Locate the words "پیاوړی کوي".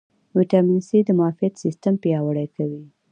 2.03-2.83